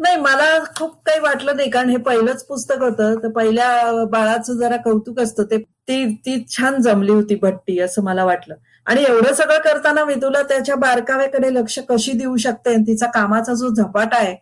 [0.00, 3.14] नाही मला खूप काही वाटलं नाही कारण हे पहिलंच पुस्तक होतं.
[3.22, 5.42] तर पहिल्या बाळाचं जरा कौतुक असतं.
[5.42, 8.54] ते ती ती छान जमली होती भट्टी असं मला वाटलं.
[8.86, 14.16] आणि एवढं सगळं करताना तुला त्याच्या बारकाव्याकडे लक्ष कशी देऊ शकते तिचा कामाचा जो झपाटा
[14.16, 14.36] आहे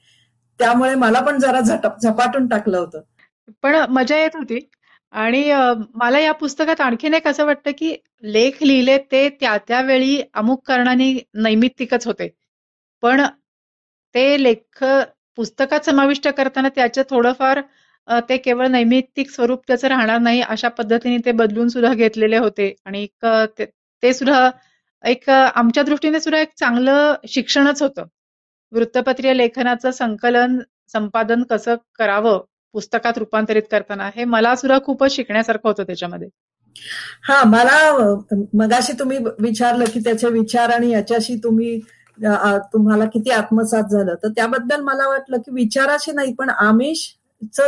[0.59, 1.61] त्यामुळे मला पण जरा
[2.03, 3.01] झपाटून टाकलं होतं.
[3.63, 4.71] पण मजा येत होती.
[5.13, 5.43] आणि
[5.95, 7.95] मला या पुस्तकात आणखीन एक असं वाटतं की
[8.25, 12.29] लेख लिहिले ते त्या त्यावेळी अमुक कारणाने नैमित्तिकच होते.
[13.03, 13.23] पण
[14.15, 14.85] ते लेख
[15.39, 17.61] पुस्तकात समाविष्ट करताना त्याचं थोडंफार
[18.29, 22.75] ते केवळ नैमित्तिक स्वरूप त्याचं राहणार नाही अशा पद्धतीने ते बदलून सुद्धा घेतलेले होते.
[22.87, 23.07] आणि
[24.03, 24.51] ते सुद्धा
[25.05, 28.05] एक आमच्या दृष्टीने सुद्धा एक चांगलं शिक्षणच होतं.
[28.73, 30.59] वृत्तपत्रीय लेखनाचं संकलन
[30.93, 32.41] संपादन कसं करावं
[32.75, 34.11] पुस्तकात रूपांतरित करताना.
[34.17, 36.29] हे मला सुद्धा खूपच शिकण्यासारखं होतं त्याच्यामध्ये.
[37.29, 37.79] हा मला
[38.55, 41.79] मगाशी तुम्ही विचारलं की त्याचे विचार आणि याच्याशी तुम्ही
[42.73, 44.15] तुम्हाला किती आत्मसात झालं.
[44.15, 47.07] तर त्याबद्दल मला वाटलं की विचाराशी नाही पण आमिष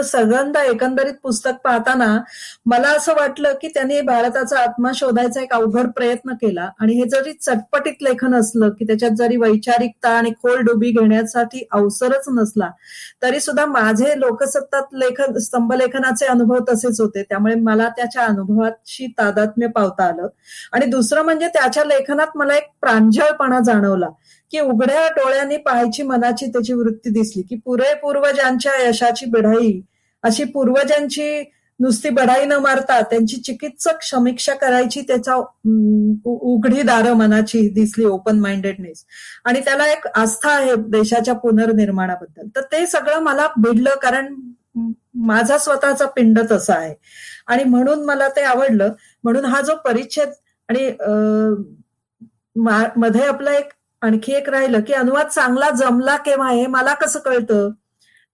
[0.04, 2.18] सगंध एकंदरीत पुस्तक पाहताना
[2.66, 6.68] मला असं वाटलं की त्यांनी भारताचा आत्मा शोधायचा एक अवघड प्रयत्न केला.
[6.80, 12.24] आणि हे जरी चटपटीत लेखन असलं की त्याच्यात जरी वैचारिकता आणि खोल डुबी घेण्यासाठी अवसरच
[12.28, 12.70] नसला
[13.22, 17.22] तरी सुद्धा माझे लोकसत्तात लेखन स्तंभलेखनाचे अनुभव तसेच होते.
[17.22, 20.26] त्यामुळे मला त्याच्या अनुभवाशी तादात्म्य पावता आलं.
[20.72, 24.08] आणि दुसरं म्हणजे त्याच्या लेखनात मला एक प्रांजळपणा जाणवला.
[24.52, 29.80] की उघड्या डोळ्याने पाहायची मनाची त्याची वृत्ती दिसली की पुरे पूर्वजांच्या यशाची बढाई
[30.24, 31.42] अशी पूर्वजांची
[31.80, 35.34] नुसती बढाई न मारता त्यांची चिकित्सक समीक्षा करायची त्याचा
[36.24, 39.04] उघडी दार मनाची दिसली ओपन माइंडेडनेस
[39.44, 42.46] आणि त्याला एक आस्था आहे देशाच्या पुनर्निर्माणाबद्दल.
[42.56, 44.34] तर ते सगळं मला भिडलं कारण
[45.26, 46.94] माझा स्वतःचा पिंड तसा आहे.
[47.46, 48.92] आणि म्हणून मला ते आवडलं.
[49.24, 50.28] म्हणून हा जो परिच्छेद
[50.68, 50.90] आणि
[52.96, 57.70] मध्ये आपला एक आणखी एक राहिलं की अनुवाद चांगला जमला केव्हा हे मला कसं कळतं?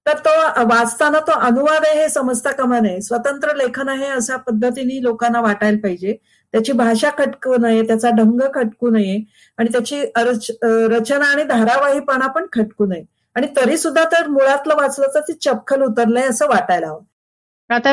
[0.06, 0.30] तर तो
[0.68, 3.00] वाचताना तो अनुवाद आहे हे समजता कमा नये.
[3.02, 6.16] स्वतंत्र लेखन आहे अशा पद्धतीने लोकांना वाटायला पाहिजे.
[6.54, 9.18] त्याची भाषा खटकू नये त्याचा ढंग खटकू नये
[9.58, 13.04] आणि त्याची रचना आणि धारावाहीपणा पण खटकू नये.
[13.36, 17.74] आणि तरी सुद्धा तर मुळातलं वाचलं तर ते चपखल उतरलंय असं वाटायला हवं.
[17.74, 17.92] आता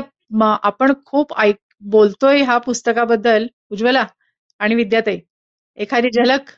[0.64, 3.48] आपण खूप ऐक बोलतोय ह्या पुस्तकाबद्दल.
[3.72, 4.06] उज्ज्वला
[4.60, 5.20] आणि विद्याताई
[5.78, 6.52] एखादी झलक?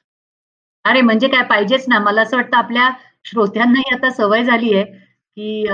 [0.87, 1.99] अरे म्हणजे काय पाहिजेच ना.
[1.99, 2.89] मला असं वाटतं आपल्या
[3.25, 5.65] श्रोत्यांनाही आता सवय झाली आहे की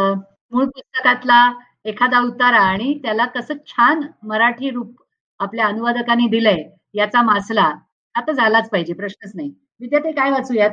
[0.52, 1.41] मूळ पुस्तकातला
[1.86, 4.95] एखादा उतारा आणि त्याला कसं छान मराठी रूप
[5.39, 6.63] आपल्या अनुवादकांनी दिलंय
[6.95, 7.71] याचा मासला
[8.15, 9.49] आता झालाच पाहिजे प्रश्नच नाही.
[9.82, 10.71] विद्यार्थी काय वाचूयात?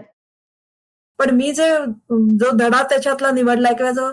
[1.18, 1.64] पण मी जे
[2.40, 4.11] जो धडा त्याच्यातला निवडलाय किंवा जो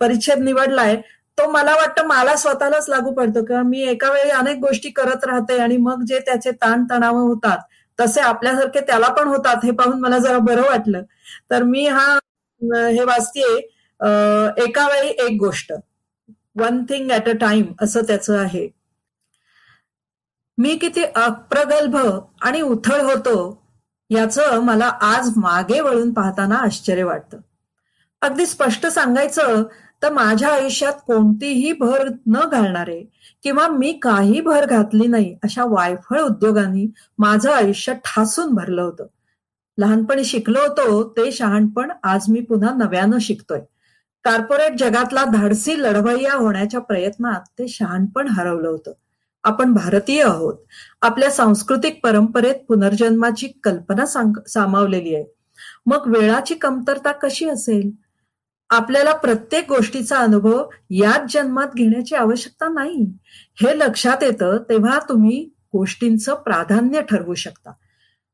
[0.00, 0.96] परिच्छेद निवडलाय
[1.38, 3.44] तो मला वाटतं मला स्वतःलाच लागू पडतो.
[3.44, 7.58] किंवा मी एका वेळी अनेक गोष्टी करत राहते आणि मग जे त्याचे ताणतणाव होतात
[8.00, 11.02] तसे आपल्यासारखे त्याला पण होतात हे पाहून मला जरा बरं वाटलं.
[11.50, 12.18] तर मी हा
[12.62, 13.56] हे वाचतेय
[14.64, 15.72] एका वेळी एक गोष्ट.
[16.56, 18.68] One thing at a time असं त्याचं आहे.
[20.58, 21.96] मी किती अप्रगल्भ
[22.42, 23.36] आणि उथळ होतो
[24.10, 27.38] याचं मला आज मागे वळून पाहताना आश्चर्य वाटतं.
[28.22, 29.62] अगदी स्पष्ट सांगायचं
[30.02, 33.02] तर माझ्या आयुष्यात कोणतीही भर न घालणारे
[33.42, 36.86] किंवा मी काही भर घातली नाही अशा वायफळ उद्योगांनी
[37.18, 39.06] माझं आयुष्य ठासून भरलं होतं.
[39.78, 43.60] लहानपणी शिकलो होतो ते शहाणपण आज मी पुन्हा नव्यानं शिकतोय.
[44.24, 48.92] कॉर्पोरेट जगातला धाडसी लढवय्या होण्याच्या प्रयत्नात ते शहाणपण हरवलं होतं.
[49.44, 50.54] आपण भारतीय आहोत.
[51.02, 54.06] आपल्या सांस्कृतिक परंपरेत पुनर्जन्माची कल्पना
[54.46, 55.24] सामावलेली आहे.
[55.86, 57.90] मग वेळाची कमतरता कशी असेल?
[58.70, 63.12] आपल्याला प्रत्येक गोष्टीचा अनुभव याच जन्मात घेण्याची आवश्यकता नाही.
[63.62, 67.72] हे लक्षात येतं तेव्हा तुम्ही गोष्टींचं प्राधान्य ठरवू शकता.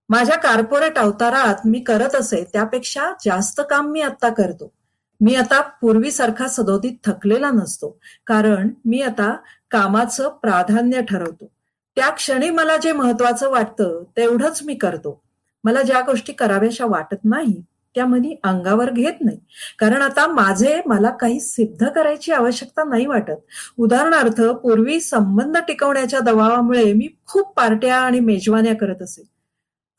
[0.08, 4.72] माझ्या कॉर्पोरेट अवतारात मी करत असे त्यापेक्षा जास्त काम मी आता करतो.
[5.20, 9.36] मी आता पूर्वीसारखा सदोदित थकलेला नसतो कारण मी आता
[9.70, 11.52] कामाचं प्राधान्य ठरवतो.
[11.96, 15.22] त्या क्षणी मला जे महत्वाचं वाटतं तेवढंच मी करतो.
[15.64, 17.62] मला ज्या गोष्टी कराव्याशा वाटत नाही
[17.96, 19.38] त्यामध्ये अंगावर घेत नाही.
[19.78, 23.40] कारण आता माझे मला काही सिद्ध करायची आवश्यकता नाही वाटत.
[23.78, 29.22] उदाहरणार्थ पूर्वी संबंध टिकवण्याच्या दबावामुळे मी खूप पार्ट्या आणि मेजवान्या करत असे.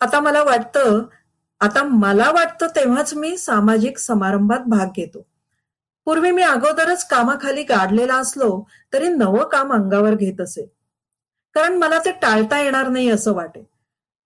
[0.02, 1.04] आता मला वाटतं
[1.60, 5.28] आता मला वाटतं तेव्हाच मी सामाजिक समारंभात भाग घेतो.
[6.06, 10.74] पूर्वी मी अगोदरच कामाखाली गाडलेला असलो तरी नवं काम अंगावर घेत असे.
[11.54, 13.70] कारण मला ते टाळता येणार नाही असं वाटे.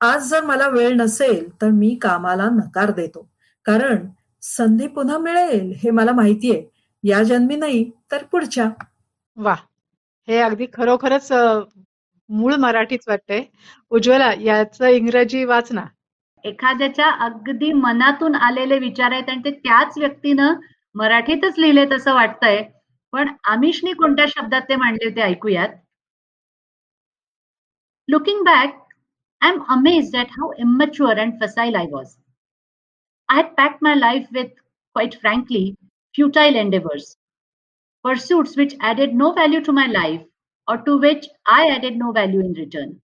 [0.02, 3.31] आज जर मला वेळ नसेल तर मी कामाला नकार देतो.
[3.66, 4.06] कारण
[4.44, 6.64] संधी पुन्हा मिळेल हे मला माहितीये.
[7.04, 8.70] या जन्मी नाही तर पुढच्या.
[9.38, 9.56] वा.
[10.28, 11.32] हे अगदी खरोखरच
[12.30, 13.44] मूळ मराठीच वाटतंय.
[13.92, 15.86] उज्ज्वला याचं इंग्रजी वाच ना
[16.46, 20.54] एखाद्याच्या अगदी मनातून आलेले विचार आहेत आणि ते त्याच व्यक्तीनं
[20.96, 22.62] मराठीतच लिहिलेत असं वाटतंय.
[23.14, 25.70] पण आमिषनी कोणत्या शब्दात ते मांडले ते ऐकूयात?
[28.08, 28.80] Looking back
[29.42, 32.16] I am amazed at how immature and fragile I was
[33.32, 34.52] I had packed my life with,
[34.94, 35.76] quite frankly,
[36.14, 37.18] futile endeavors,
[38.04, 40.26] pursuits which added no value to my life
[40.68, 43.02] or to which I added no value in return.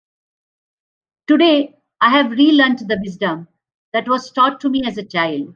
[1.28, 3.48] Today, I have relearnt the wisdom
[3.94, 5.54] that was taught to me as a child,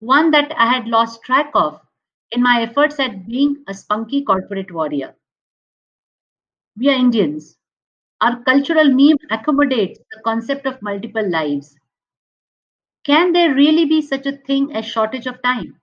[0.00, 1.80] one that I had lost track of
[2.32, 5.16] in my efforts at being a spunky corporate warrior.
[6.76, 7.56] We are Indians.
[8.20, 11.76] Our cultural meme accommodates the concept of multiple lives.
[13.04, 15.78] Can there really be such a thing as shortage of time?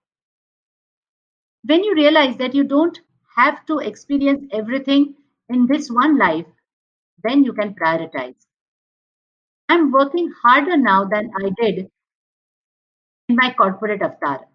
[1.63, 2.99] When you realize that you don't
[3.37, 5.15] have to experience everything
[5.47, 6.45] in this one life,
[7.23, 8.35] then you can prioritize.
[9.69, 11.89] I'm working harder now than I did
[13.29, 14.45] in my corporate avatar.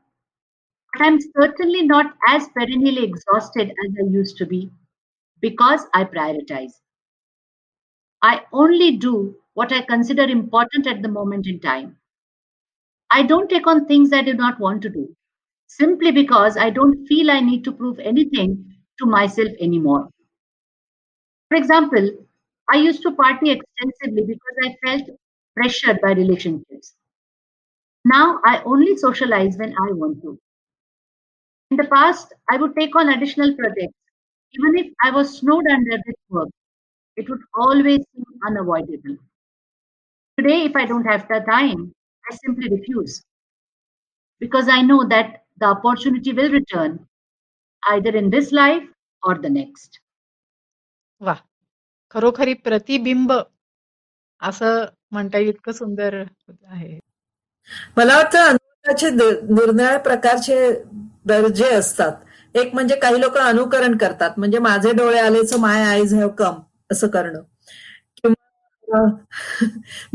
[0.94, 4.72] But I'm certainly not as perennially exhausted as I used to be
[5.40, 6.72] because I prioritize.
[8.22, 11.96] I only do what I consider important at the moment in time.
[13.10, 15.16] I don't take on things I do not want to do
[15.66, 20.10] simply because I don't feel I need to prove anything to myself anymore.
[21.48, 22.06] For example,
[22.70, 25.08] I used to party extensively because I felt
[25.56, 26.94] pressured by relationships.
[28.04, 30.38] Now I only socialize when I want to.
[31.70, 33.92] In the past, I would take on additional projects.
[34.52, 36.48] Even if I was snowed under with work,
[37.16, 39.18] it would always seem unavoidable.
[40.38, 41.92] Today, if I don't have the time,
[42.32, 43.20] I simply refuse.
[44.44, 45.24] Because I know that
[45.62, 46.92] the opportunity will return
[47.94, 48.84] either in this life
[49.28, 50.00] or the next.
[51.20, 51.34] वा
[52.10, 53.32] खरोखरी प्रतिबिंब
[54.42, 56.24] असं म्हणता येईल इतकं सुंदर
[56.64, 57.00] आहे.
[57.96, 60.82] मला वाटतं अनुकरणाचे नि- निरनिराळ्या प्रकारचे
[61.24, 62.12] दर्जे असतात.
[62.54, 64.30] एक म्हणजे काही लोक अनुकरण करतात.
[64.37, 66.54] म्हणजे माझे डोळे आलेच माय आईज हॅव कम
[66.92, 67.32] असं करणं.
[67.32, 67.53] किंवा अं,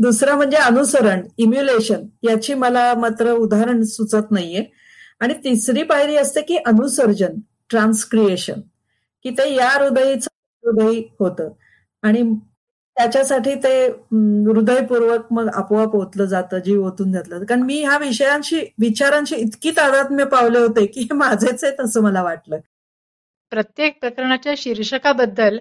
[0.02, 4.64] दुसरं म्हणजे अनुसरण इम्युलेशन याची मला मात्र उदाहरण सुचत नाहीये.
[5.20, 7.38] आणि तिसरी पायरी असते की अनुसर्जन
[7.70, 8.60] ट्रान्सक्रिएशन
[9.24, 10.28] की ते या हृदयीचं
[10.64, 11.48] हृदयी होतं.
[12.02, 12.22] आणि
[12.96, 19.36] त्याच्यासाठी ते हृदयपूर्वक मग आपोआप ओतलं जातं जीव ओतून घातलं कारण मी ह्या विषयांशी विचारांशी
[19.36, 22.58] इतकी तादात्म्य पावले होते की हे माझेच आहेत असं मला वाटलं.
[23.52, 25.58] प्रत्येक प्रकरणाच्या शीर्षकाबद्दल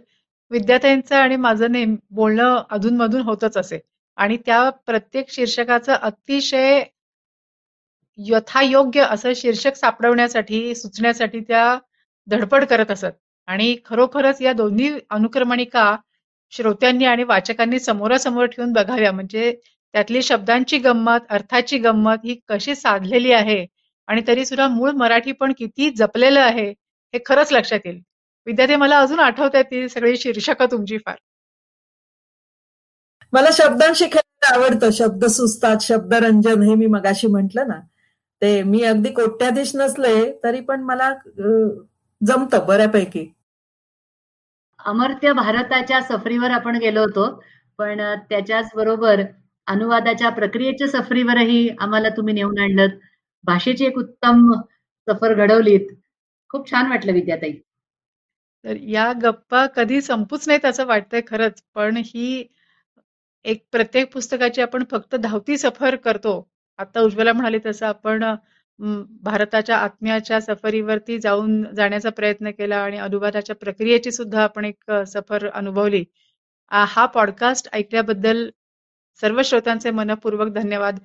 [0.52, 3.80] विद्यार्थ्यांचं आणि माझं नेम बोलणं अधूनमधून होतच असे.
[4.18, 6.84] आणि त्या प्रत्येक शीर्षकाचं अतिशय
[8.20, 11.78] यथायोग्य असं शीर्षक सापडवण्यासाठी सुचण्यासाठी त्या
[12.28, 13.12] धडपड करत असत.
[13.48, 15.96] आणि खरोखरच या दोन्ही अनुक्रमणिका
[16.54, 19.12] श्रोत्यांनी आणि वाचकांनी समोरासमोर ठेवून बघाव्या.
[19.12, 19.52] म्हणजे
[19.94, 23.66] त्यातली शब्दांची गंमत अर्थाची गंमत ही कशी साधलेली आहे?
[24.08, 26.70] आणि तरी सुद्धा मूळ मराठी पण किती जपलेलं आहे
[27.14, 28.00] हे खरंच लक्षात येईल.
[28.48, 31.16] विद्यार्थी मला अजून आठवत आहे ती सगळी शीर्षकं तुमची फार.
[33.34, 34.90] मला शब्दांशी खेळायला आवडतं.
[34.92, 37.80] शब्द सुचतात शब्दरंजन हे मी मगाशी म्हंटल ना.
[38.42, 41.12] ते मी अगदी कोट्याधीश नसले तरी पण मला
[42.22, 43.26] जमतं बऱ्यापैकी.
[44.80, 47.26] अमर्त्य भारताच्या सफरीवर आपण गेलो होतो
[47.80, 49.22] पण त्याच्याच बरोबर
[49.68, 52.88] अनुवादाच्या प्रक्रियेच्या सफरीवरही आम्हाला तुम्ही नेऊन आणलं
[53.44, 54.52] भाषेची एक उत्तम
[55.08, 55.88] सफर घडवलीत.
[56.50, 57.54] खूप छान वाटलं विद्याताई.
[58.64, 61.64] तर या गप्पा कधी संपूच नाहीत असं वाटतंय खरंच.
[61.74, 62.48] पण ही
[63.44, 66.52] एक प्रत्येक पुस्तकाची आपण फक्त धावती सफर करतो.
[66.78, 68.36] आता उज्ज्वला म्हणाली तसं आपण
[69.22, 76.06] भारताच्या आत्म्याच्या सफरीवरती जाऊन जाण्याचा प्रयत्न केला आणि अनुवादाच्या प्रक्रियेची सुद्धा आपण एक सफर अनुभवली.
[76.72, 78.50] हा पॉडकास्ट ऐकल्याबद्दल
[79.22, 81.00] सर्व श्रोत्यांचे मनपूर्वक धन्यवाद.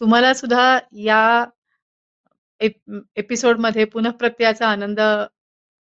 [0.00, 1.44] तुम्हाला सुद्धा या
[2.60, 5.00] एप- एपिसोडमध्ये पुनःप्रत्ययाचा आनंद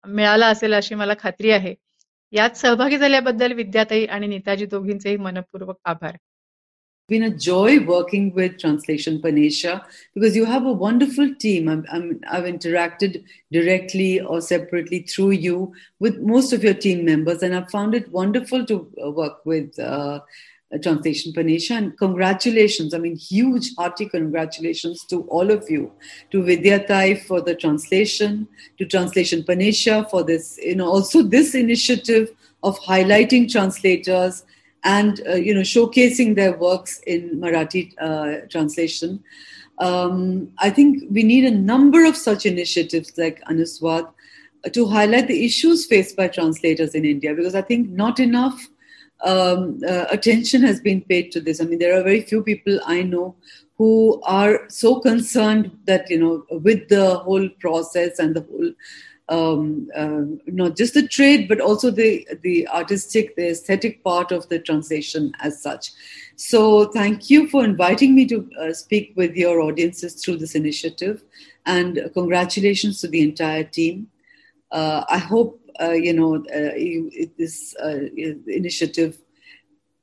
[0.06, 1.74] मिळाला असेल अशी मला खात्री आहे
[2.32, 6.16] यात सहभागी झाल्याबद्दल विद्याताई आणि नेताजी दोघींचेही मनपूर्वक आभार
[7.08, 9.84] been a joy working with Translation Panesha
[10.14, 11.68] because you have a wonderful team.
[11.68, 17.54] i have interacted directly or separately through you with most of your team members, and
[17.54, 19.78] I've found it wonderful to uh, work with.
[19.78, 20.20] Uh,
[20.81, 22.93] Translation Panesha and congratulations.
[22.93, 25.91] I mean, huge hearty congratulations to all of you,
[26.31, 32.29] to Vidyatai for the translation, to Translation Panesha for this, you know, also this initiative
[32.63, 34.43] of highlighting translators
[34.83, 39.23] and uh, you know showcasing their works in Marathi uh, translation.
[39.79, 44.11] Um, I think we need a number of such initiatives like Anuswad
[44.71, 48.67] to highlight the issues faced by translators in India because I think not enough
[49.23, 51.61] um, uh, attention has been paid to this.
[51.61, 53.35] I mean, there are very few people I know
[53.77, 58.73] who are so concerned that you know with the whole process and the whole
[59.29, 64.47] um, uh, not just the trade, but also the the artistic, the aesthetic part of
[64.49, 65.91] the translation as such.
[66.35, 71.23] So, thank you for inviting me to uh, speak with your audiences through this initiative,
[71.65, 74.07] and congratulations to the entire team.
[74.71, 78.00] Uh, I hope uh, you know uh, you, this uh,
[78.46, 79.18] initiative.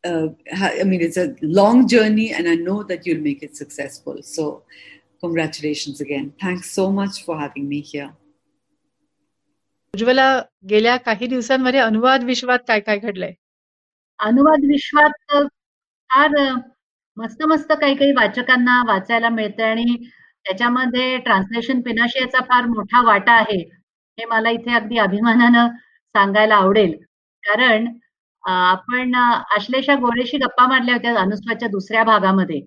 [0.03, 4.21] I mean, it's a long journey, and I know that you'll make it successful.
[4.23, 4.63] So,
[5.21, 6.33] congratulations again.
[6.41, 8.11] Thanks so much for having me here.
[9.93, 13.33] Ujjwala गेल्या काही दिवसांमध्ये अनुवाद विश्वात काय काय घडलंय
[14.19, 15.35] अनुवाद विश्वात
[16.09, 16.29] फार
[17.17, 19.95] मस्त मस्त काही काही वाचकांना वाचायला मिळते आणि
[20.45, 23.63] त्याच्यामध्ये ट्रान्सलेशन पिनाशियाचा फार मोठा वाटा आहे
[24.18, 25.68] हे मला इथे अगदी अभिमानानं
[26.14, 26.92] सांगायला आवडेल.
[27.44, 27.86] कारण
[28.44, 32.60] आपण आश्लेषा गोरेशी गप्पा मारल्या होत्या अनुस्वाच्या दुसऱ्या भागामध्ये.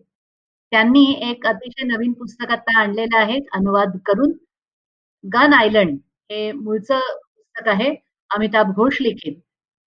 [0.72, 4.32] त्यांनी एक अतिशय नवीन पुस्तक आता आणलेलं आहे अनुवाद करून.
[5.24, 5.98] गन आयलंड
[6.30, 7.90] हे मूळचं पुस्तक आहे
[8.32, 9.34] अमिताभ घोष लिखित.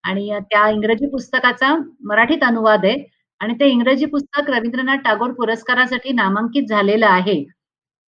[0.04, 1.74] आणि त्या इंग्रजी पुस्तकाचा
[2.08, 2.96] मराठीत अनुवाद आहे.
[3.40, 7.42] आणि ते इंग्रजी पुस्तक रवींद्रनाथ टागोर पुरस्कारासाठी नामांकित झालेलं आहे.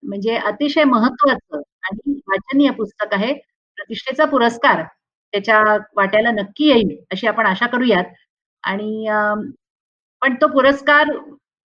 [0.02, 3.32] म्हणजे अतिशय महत्वाचं आणि वाचनीय पुस्तक आहे.
[3.78, 4.82] प्रतिष्ठेचा पुरस्कार
[5.32, 5.60] त्याच्या
[5.96, 8.04] वाट्याला नक्की येईल अशी आपण आशा करूयात.
[8.64, 9.06] आणि
[10.22, 11.08] पण तो पुरस्कार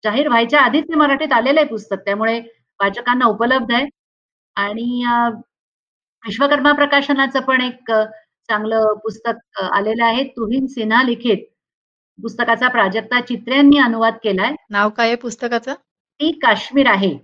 [0.03, 1.97] जाहीर व्हायच्या आधीच ते मराठीत आलेलं आहे पुस्तक.
[2.06, 2.39] त्यामुळे
[2.80, 3.86] वाचकांना उपलब्ध आहे.
[4.58, 5.03] आणि
[6.23, 10.23] विश्वकर्मा प्रकाशनाचं पण एक चांगलं पुस्तक आलेलं आहे.
[10.27, 11.45] तुहिन सिन्हा लिखित
[12.19, 14.53] पुस्तकाचा प्राजक्ता चित्र्यांनी अनुवाद केलाय.
[14.69, 15.73] नाव काय आहे पुस्तकाचं?
[16.19, 17.17] ती काश्मीर आहे.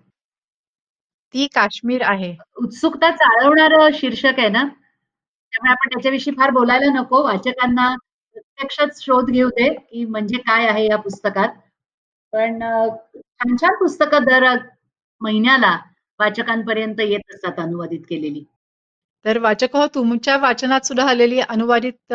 [1.34, 2.36] ती काश्मीर आहे.
[2.58, 4.64] उत्सुकता चालवणार शीर्षक आहे ना?
[4.64, 7.24] त्यामुळे आपण त्याच्याविषयी फार बोलायला नको.
[7.24, 7.96] वाचकांना
[8.36, 11.50] प्रत्यक्षच शोध घेऊ दे की म्हणजे काय आहे या पुस्तकात.
[12.34, 14.46] पण छान छान पुस्तकं दर
[15.22, 15.78] महिन्याला
[16.20, 18.44] वाचकांपर्यंत येत असतात अनुवादित केलेली.
[19.26, 22.14] तर वाचक हो तुमच्या वाचनात सुद्धा आलेली अनुवादित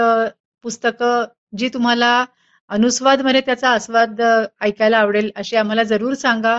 [0.65, 1.25] पुस्तकं
[1.57, 2.25] जी तुम्हाला
[2.71, 4.21] अनुस्वादमध्ये त्याचा आस्वाद
[4.61, 6.59] ऐकायला आवडेल अशी आम्हाला जरूर सांगा.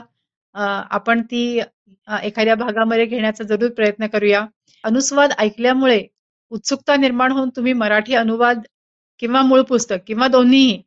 [0.59, 1.41] आपण ती
[2.23, 4.45] एखाद्या भागामध्ये घेण्याचा जरूर प्रयत्न करूया.
[4.83, 6.01] अनुस्वाद ऐकल्यामुळे
[6.51, 8.61] उत्सुकता निर्माण होऊन तुम्ही मराठी अनुवाद
[9.19, 10.81] किंवा मूळ पुस्तक किंवा दोन्हीही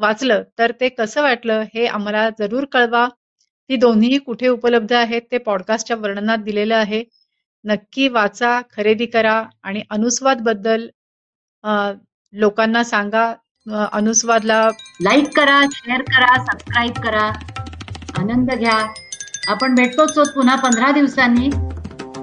[0.00, 3.06] वाचलं तर ते कसं वाटलं हे आम्हाला जरूर कळवा.
[3.70, 7.02] ती दोन्हीही कुठे उपलब्ध आहेत ते पॉडकास्टच्या वर्णनात दिलेलं आहे.
[7.64, 10.86] नक्की वाचा खरेदी करा आणि अनुस्वादबद्दल
[12.32, 13.32] लोकांना सांगा.
[13.92, 14.60] अनुस्वादला
[15.02, 17.30] लाईक करा शेअर करा सबस्क्राईब करा.
[18.16, 18.78] आनंद घ्या.
[19.48, 21.46] आपण भेटतोच पुन्हा पंधरा दिवसांनी.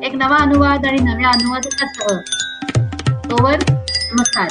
[0.08, 2.18] एक नवा अनुवाद आणि नव्या अनुवादकासह.
[3.30, 3.60] तोवर
[4.14, 4.50] नमस्कार.